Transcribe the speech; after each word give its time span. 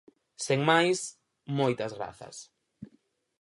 Sen 0.45 0.59
máis, 0.69 0.99
moitas 1.59 1.91
grazas. 1.97 2.37